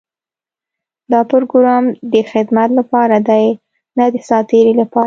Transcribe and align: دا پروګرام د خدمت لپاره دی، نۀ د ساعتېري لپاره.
دا 1.11 1.19
پروګرام 1.31 1.83
د 2.13 2.15
خدمت 2.31 2.69
لپاره 2.79 3.15
دی، 3.27 3.45
نۀ 3.97 4.05
د 4.13 4.15
ساعتېري 4.29 4.73
لپاره. 4.81 4.99